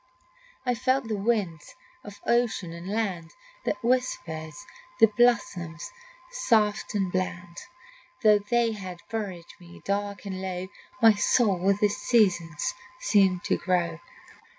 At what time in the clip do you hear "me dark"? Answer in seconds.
9.59-10.25